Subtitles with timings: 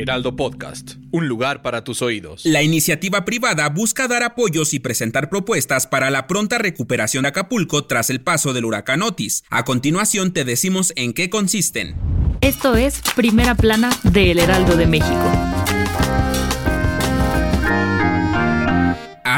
[0.00, 2.46] Heraldo Podcast, un lugar para tus oídos.
[2.46, 7.84] La iniciativa privada busca dar apoyos y presentar propuestas para la pronta recuperación de Acapulco
[7.84, 9.44] tras el paso del huracán Otis.
[9.50, 11.96] A continuación te decimos en qué consisten.
[12.40, 15.59] Esto es Primera Plana de El Heraldo de México.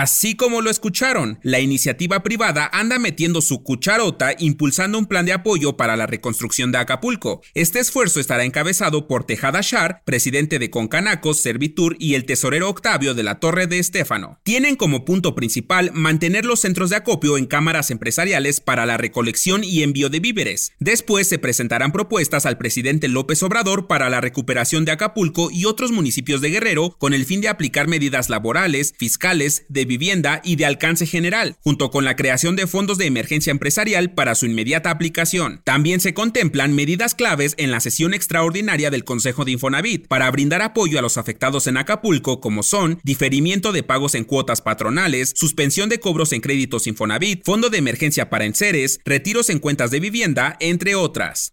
[0.02, 5.32] Así como lo escucharon, la iniciativa privada anda metiendo su cucharota impulsando un plan de
[5.32, 7.40] apoyo para la reconstrucción de Acapulco.
[7.54, 13.14] Este esfuerzo estará encabezado por Tejada Shar, presidente de Concanacos, Servitur y el tesorero Octavio
[13.14, 14.40] de la Torre de Estéfano.
[14.42, 19.62] Tienen como punto principal mantener los centros de acopio en cámaras empresariales para la recolección
[19.62, 20.72] y envío de víveres.
[20.80, 25.92] Después se presentarán propuestas al presidente López Obrador para la recuperación de Acapulco y otros
[25.92, 30.64] municipios de Guerrero con el fin de aplicar medidas laborales, fiscales, de vivienda y de
[30.64, 35.60] alcance general, junto con la creación de fondos de emergencia empresarial para su inmediata aplicación.
[35.64, 40.62] También se contemplan medidas claves en la sesión extraordinaria del Consejo de Infonavit para brindar
[40.62, 45.90] apoyo a los afectados en Acapulco, como son diferimiento de pagos en cuotas patronales, suspensión
[45.90, 50.56] de cobros en créditos Infonavit, fondo de emergencia para enseres, retiros en cuentas de vivienda,
[50.60, 51.52] entre otras.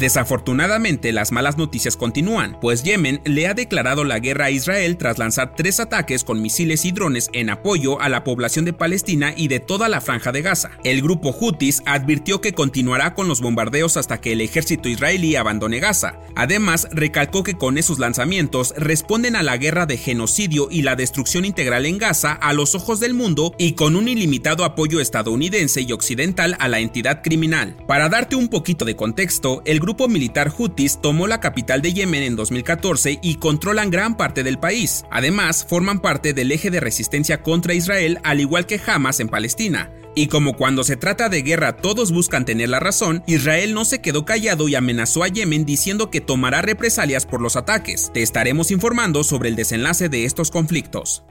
[0.00, 5.18] Desafortunadamente, las malas noticias continúan, pues Yemen le ha declarado la guerra a Israel tras
[5.18, 9.48] lanzar tres ataques con misiles y drones en apoyo a la población de Palestina y
[9.48, 10.70] de toda la franja de Gaza.
[10.84, 15.80] El grupo Houthis advirtió que continuará con los bombardeos hasta que el ejército israelí abandone
[15.80, 16.18] Gaza.
[16.34, 21.44] Además, recalcó que con esos lanzamientos responden a la guerra de genocidio y la destrucción
[21.44, 25.92] integral en Gaza a los ojos del mundo y con un ilimitado apoyo estadounidense y
[25.92, 27.76] occidental a la entidad criminal.
[27.86, 31.92] Para darte un poquito de contexto, el grupo grupo militar Houthis tomó la capital de
[31.92, 35.04] Yemen en 2014 y controlan gran parte del país.
[35.10, 39.90] Además, forman parte del eje de resistencia contra Israel, al igual que Hamas en Palestina.
[40.14, 44.00] Y como cuando se trata de guerra todos buscan tener la razón, Israel no se
[44.00, 48.12] quedó callado y amenazó a Yemen diciendo que tomará represalias por los ataques.
[48.14, 51.24] Te estaremos informando sobre el desenlace de estos conflictos.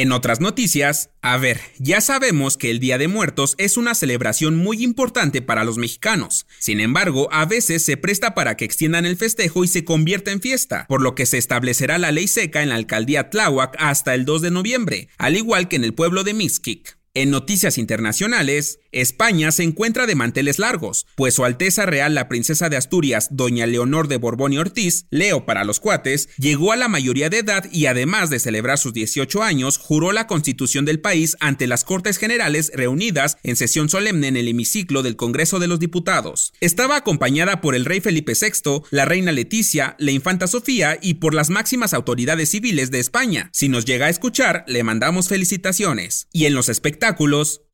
[0.00, 4.56] En otras noticias, a ver, ya sabemos que el Día de Muertos es una celebración
[4.56, 6.46] muy importante para los mexicanos.
[6.58, 10.40] Sin embargo, a veces se presta para que extiendan el festejo y se convierta en
[10.40, 14.24] fiesta, por lo que se establecerá la ley seca en la alcaldía Tláhuac hasta el
[14.24, 16.99] 2 de noviembre, al igual que en el pueblo de Mixquic.
[17.12, 22.68] En noticias internacionales, España se encuentra de manteles largos, pues Su Alteza Real la Princesa
[22.68, 26.86] de Asturias, Doña Leonor de Borbón y Ortiz, Leo para los cuates, llegó a la
[26.86, 31.36] mayoría de edad y además de celebrar sus 18 años, juró la constitución del país
[31.40, 35.80] ante las Cortes Generales reunidas en sesión solemne en el hemiciclo del Congreso de los
[35.80, 36.52] Diputados.
[36.60, 41.34] Estaba acompañada por el rey Felipe VI, la reina Leticia, la infanta Sofía y por
[41.34, 43.50] las máximas autoridades civiles de España.
[43.52, 46.28] Si nos llega a escuchar, le mandamos felicitaciones.
[46.32, 46.99] Y en los espectáculos,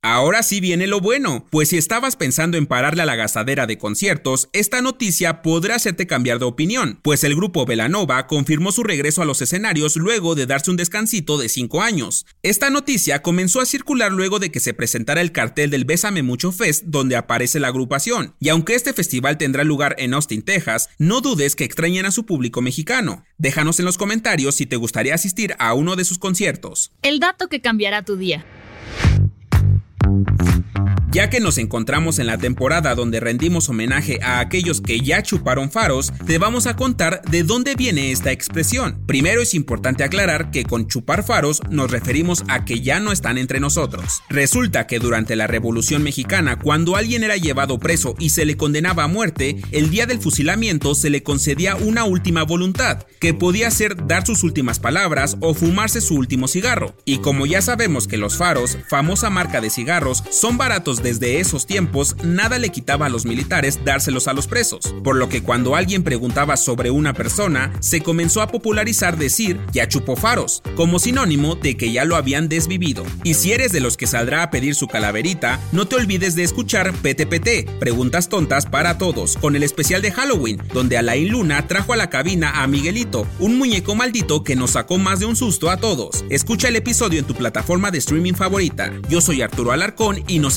[0.09, 3.77] Ahora sí viene lo bueno, pues si estabas pensando en pararle a la gastadera de
[3.77, 9.21] conciertos, esta noticia podrá hacerte cambiar de opinión, pues el grupo Velanova confirmó su regreso
[9.21, 12.25] a los escenarios luego de darse un descansito de 5 años.
[12.45, 16.53] Esta noticia comenzó a circular luego de que se presentara el cartel del Bésame Mucho
[16.53, 21.21] Fest donde aparece la agrupación, y aunque este festival tendrá lugar en Austin, Texas, no
[21.21, 23.25] dudes que extrañen a su público mexicano.
[23.39, 26.93] Déjanos en los comentarios si te gustaría asistir a uno de sus conciertos.
[27.03, 28.47] El dato que cambiará tu día.
[31.17, 35.71] Ya que nos encontramos en la temporada donde rendimos homenaje a aquellos que ya chuparon
[35.71, 39.01] faros, te vamos a contar de dónde viene esta expresión.
[39.07, 43.39] Primero es importante aclarar que con chupar faros nos referimos a que ya no están
[43.39, 44.21] entre nosotros.
[44.29, 49.05] Resulta que durante la Revolución Mexicana, cuando alguien era llevado preso y se le condenaba
[49.05, 54.07] a muerte, el día del fusilamiento se le concedía una última voluntad, que podía ser
[54.07, 56.95] dar sus últimas palabras o fumarse su último cigarro.
[57.07, 61.67] Y como ya sabemos que los faros, famosa marca de cigarros, son baratos desde esos
[61.67, 65.77] tiempos, nada le quitaba a los militares dárselos a los presos, por lo que cuando
[65.77, 71.55] alguien preguntaba sobre una persona, se comenzó a popularizar decir ya chupó faros, como sinónimo
[71.55, 73.07] de que ya lo habían desvivido.
[73.23, 76.43] Y si eres de los que saldrá a pedir su calaverita, no te olvides de
[76.43, 81.93] escuchar PTPT, Preguntas Tontas para Todos, con el especial de Halloween, donde Alain Luna trajo
[81.93, 85.71] a la cabina a Miguelito, un muñeco maldito que nos sacó más de un susto
[85.71, 86.25] a todos.
[86.31, 88.93] Escucha el episodio en tu plataforma de streaming favorita.
[89.09, 90.57] Yo soy Arturo Alarcón y nos